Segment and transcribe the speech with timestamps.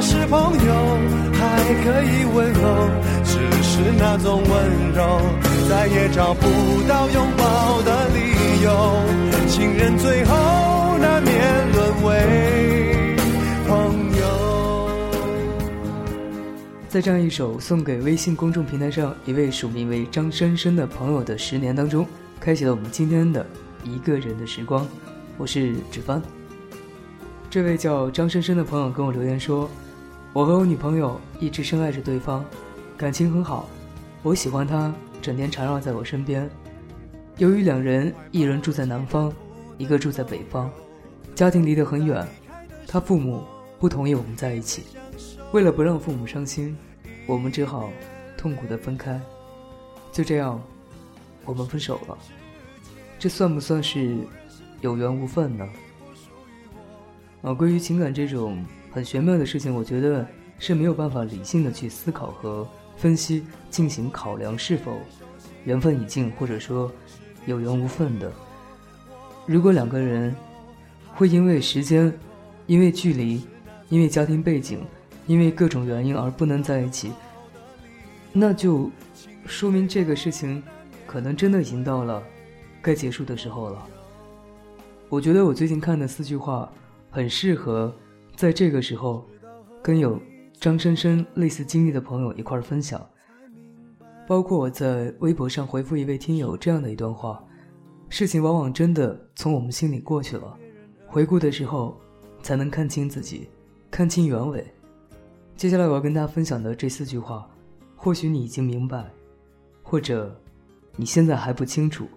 [0.00, 0.98] 是朋友，
[1.34, 2.88] 还可以问候，
[3.22, 5.20] 只是那种温柔，
[5.68, 6.46] 再也找不
[6.88, 8.70] 到拥抱的理由。
[9.48, 10.34] 情人最后
[10.98, 13.16] 难免沦为
[13.68, 14.90] 朋友。
[16.88, 22.06] 在这样一首送给微信公众平台上一位署名为张深深的朋友的十年当中，
[22.40, 23.44] 开启了我们今天的。
[23.82, 24.86] 一个人的时光，
[25.38, 26.20] 我是芷帆。
[27.48, 29.68] 这位叫张深深的朋友跟我留言说
[30.32, 32.44] ：“我和我女朋友一直深爱着对方，
[32.96, 33.68] 感情很好。
[34.22, 36.48] 我喜欢她，整天缠绕在我身边。
[37.38, 39.32] 由于两人一人住在南方，
[39.76, 40.70] 一个住在北方，
[41.34, 42.24] 家庭离得很远，
[42.86, 43.42] 她父母
[43.80, 44.84] 不同意我们在一起。
[45.50, 46.76] 为了不让父母伤心，
[47.26, 47.90] 我们只好
[48.36, 49.20] 痛苦的分开。
[50.12, 50.62] 就这样，
[51.44, 52.16] 我们分手了。”
[53.18, 54.16] 这算不算是
[54.80, 55.68] 有缘无分呢？
[57.42, 60.26] 啊，关于情感这种很玄妙的事情，我觉得
[60.58, 64.98] 是没有办法理性的去思考和分析进行考量是否
[65.64, 66.90] 缘分已尽，或者说
[67.46, 68.32] 有缘无分的。
[69.46, 70.34] 如果两个人
[71.14, 72.12] 会因为时间、
[72.66, 73.42] 因为距离、
[73.88, 74.84] 因为家庭背景、
[75.26, 77.12] 因为各种原因而不能在一起，
[78.32, 78.90] 那就
[79.46, 80.62] 说明这个事情
[81.06, 82.22] 可能真的已经到了。
[82.82, 83.86] 该结束的时候了。
[85.08, 86.72] 我觉得我最近看的四句话，
[87.10, 87.94] 很适合
[88.40, 89.28] 在这个时候，
[89.82, 90.18] 跟有
[90.58, 93.06] 张深深类似经历的朋友一块儿分享。
[94.26, 97.44] 包括我在微博上回复一位听友这样的一段话：
[98.08, 100.56] 事情往往真的从我们心里过去了，
[101.06, 102.00] 回顾的时候，
[102.42, 103.46] 才能看清自己，
[103.90, 104.66] 看清原委。
[105.54, 107.46] 接下来我要跟大家分享的这四句话，
[107.94, 109.04] 或许你已经明白，
[109.82, 110.34] 或者
[110.96, 112.08] 你现在还不清楚。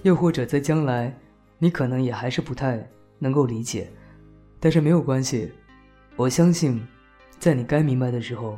[0.00, 1.14] 又或者在将来，
[1.58, 3.92] 你可能也还是不太能够理解，
[4.64, 5.50] 但是没有关系，
[6.14, 6.80] 我相信，
[7.40, 8.56] 在你该明白的时候，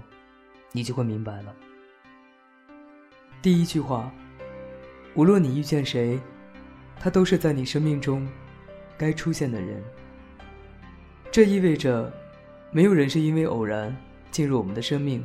[0.71, 1.55] 你就会明白了。
[3.41, 4.13] 第一句话，
[5.15, 6.21] 无论你遇见谁，
[7.01, 8.29] 他都是在你生命中
[8.99, 9.83] 该出现的人。
[11.33, 12.13] 这意味着，
[12.71, 13.97] 没有人是因为偶然
[14.31, 15.25] 进入我们的生命，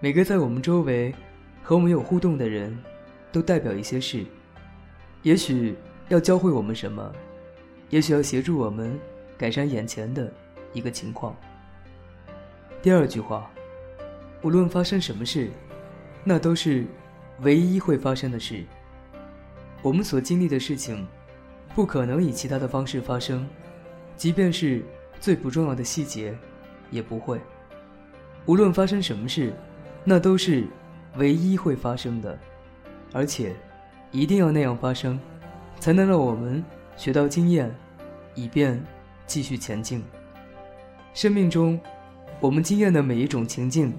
[0.00, 1.14] 每个在我们周围
[1.62, 2.74] 和我们有互动的人，
[3.30, 4.24] 都代表一些事。
[5.20, 5.76] 也许
[6.08, 7.12] 要教会我们什么，
[7.90, 8.98] 也许要协助我们
[9.42, 10.32] 改善眼前的
[10.72, 11.34] 一个情况。
[12.80, 13.50] 第二句话，
[14.40, 15.50] 无论发生什么事，
[16.22, 16.86] 那都是
[17.40, 18.62] 唯一会发生的事。
[19.82, 21.04] 我们所经历的事情，
[21.74, 23.44] 不可能以其他的方式发生，
[24.16, 24.84] 即便是
[25.18, 26.32] 最不重要的细节，
[26.88, 27.40] 也不会。
[28.46, 29.52] 无论发生什么事，
[30.04, 30.68] 那都是
[31.16, 32.38] 唯一会发生的，
[33.12, 33.56] 而且。
[34.12, 35.18] 一定要那样发生，
[35.80, 36.62] 才能让我们
[36.98, 37.74] 学到经验，
[38.34, 38.78] 以便
[39.32, 40.04] 继续前进。
[41.14, 41.80] 生命中，
[42.38, 43.98] 我们经验的每一种情境，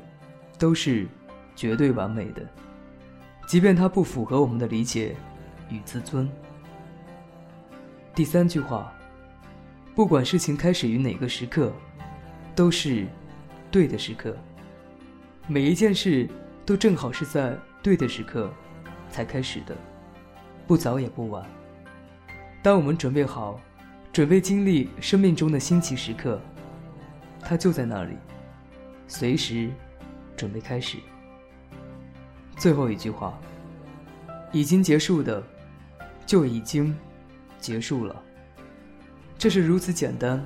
[0.60, 1.08] 都是
[1.56, 2.48] 绝对完美的，
[3.48, 5.16] 即便它不符合我们的理解
[5.72, 6.30] 与自尊。
[8.14, 8.94] 第三句话，
[9.96, 11.74] 不管事情开始于哪个时刻，
[12.54, 13.08] 都是
[13.72, 14.38] 对的时刻。
[15.48, 16.30] 每一件事
[16.64, 18.54] 都正好是在对的时刻
[19.10, 19.76] 才开始的。
[20.68, 21.44] 不早也不晚。
[22.62, 23.60] 当我们准备好，
[24.14, 26.40] 准备经历生命中的新奇时刻，
[27.42, 28.14] 它就在那里，
[29.08, 29.72] 随时
[30.38, 31.00] 准备开始。
[32.56, 33.36] 最后一句话：
[34.52, 35.42] 已经结束的，
[36.28, 36.96] 就已经
[37.60, 38.16] 结束了。
[39.36, 40.46] 这是如此简单。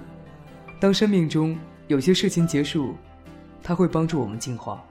[0.80, 2.96] 当生命中有些事情结束，
[3.62, 4.82] 它会帮助我们进化。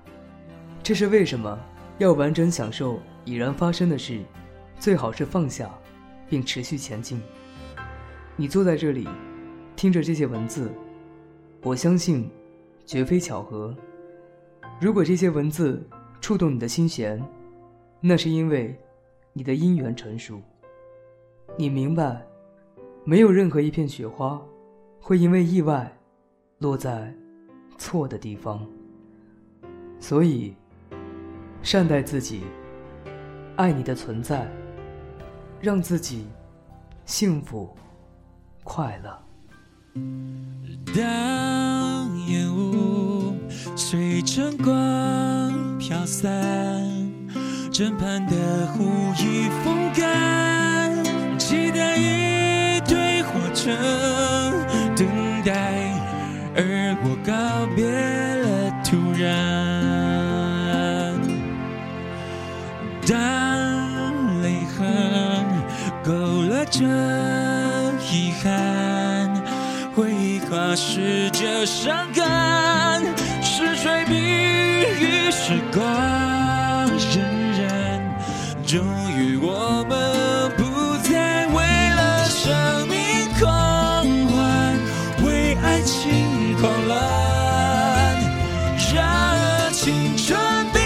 [0.82, 1.58] 这是为什么
[1.96, 4.22] 要完整享受已然发生的事，
[4.78, 5.70] 最好是放下，
[6.28, 7.22] 并持续前进。
[8.38, 9.08] 你坐在这里，
[9.76, 10.70] 听着这些文字，
[11.62, 12.30] 我相信，
[12.84, 13.74] 绝非巧合。
[14.78, 15.82] 如果这些文字
[16.20, 17.22] 触动你的心弦，
[17.98, 18.78] 那是因为
[19.32, 20.38] 你的因缘成熟。
[21.56, 22.22] 你明白，
[23.04, 24.38] 没有任何一片雪花，
[25.00, 25.90] 会因为意外
[26.58, 27.14] 落在
[27.78, 28.66] 错的地方。
[29.98, 30.54] 所以，
[31.62, 32.42] 善待自己，
[33.56, 34.46] 爱你的存在，
[35.58, 36.26] 让自己
[37.06, 37.74] 幸福。
[38.66, 39.16] 快乐。
[40.92, 43.36] 当烟雾
[43.76, 46.28] 随晨光飘散，
[47.72, 48.84] 枕畔的湖
[49.20, 50.92] 已风干，
[51.38, 53.70] 期待一堆火车
[54.96, 55.06] 等
[55.44, 55.94] 待，
[56.56, 57.32] 而我告
[57.76, 57.86] 别
[58.42, 58.46] 了
[58.84, 59.24] 突然。
[63.06, 64.76] 当泪痕
[66.04, 67.15] 勾勒着。
[70.40, 73.02] 跨时着伤感，
[73.42, 75.84] 是谁比喻时光
[76.98, 77.20] 荏
[77.54, 78.00] 苒？
[78.66, 78.84] 终
[79.16, 80.62] 于我们不
[81.08, 81.56] 再为
[81.90, 82.96] 了生命
[83.38, 84.76] 狂欢，
[85.24, 86.96] 为爱情狂乱，
[88.94, 90.38] 让青春
[90.72, 90.78] 彼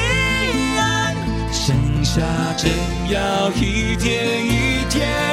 [0.78, 1.14] 岸，
[1.52, 2.20] 剩下
[2.56, 2.70] 正
[3.08, 5.29] 要一天一天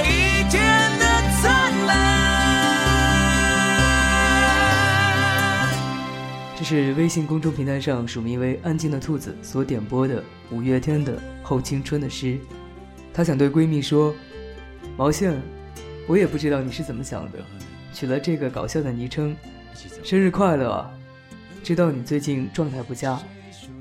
[6.70, 10.22] 是微信公众平台上署名为“安静的兔子”所点播的
[10.52, 12.38] 五月天的《后青春》的诗。
[13.14, 14.14] 她想对闺蜜说
[14.98, 15.42] ：“毛线，
[16.10, 17.40] 我也不知道你是怎么想的，
[17.94, 19.34] 取了这个搞笑的昵称，
[20.04, 20.92] 生日快乐啊！
[21.64, 23.18] 知道你最近状态不佳，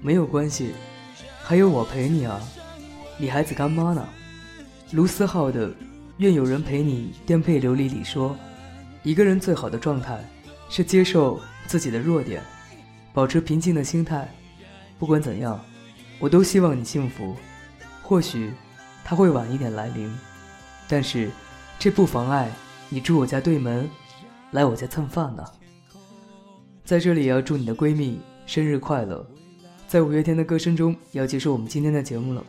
[0.00, 0.70] 没有关系，
[1.42, 2.40] 还有我陪你啊。
[3.18, 4.08] 你孩子干妈呢？
[4.92, 5.70] 卢思浩的
[6.18, 8.36] 《愿有人陪你》颠沛流离里说，
[9.02, 10.24] 一个人最好的状态
[10.68, 12.40] 是接受自己的弱点。”
[13.16, 14.28] 保持平静的心态，
[14.98, 15.58] 不管怎样，
[16.18, 17.34] 我都希望你幸福。
[18.02, 18.52] 或许，
[19.02, 20.14] 他会晚一点来临，
[20.86, 21.30] 但是，
[21.78, 22.50] 这不妨碍
[22.90, 23.88] 你住我家对门，
[24.50, 25.42] 来我家蹭饭呢。
[26.84, 29.26] 在这里也要祝你的闺蜜生日快乐。
[29.88, 32.44] 在五月天的歌声中，要结束我们今天的节目了。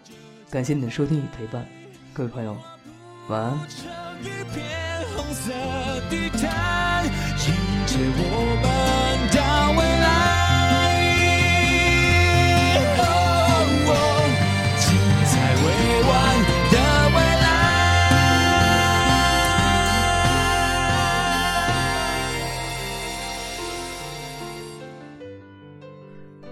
[0.50, 1.66] 感谢你的收听与陪伴，
[2.12, 2.58] 各位朋友，
[3.30, 3.58] 晚安。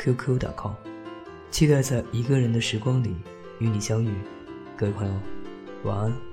[0.00, 0.72] qq.com，
[1.50, 3.14] 期待在一个人的时光里
[3.58, 4.10] 与你相遇，
[4.74, 5.12] 各位朋友，
[5.84, 6.29] 晚安。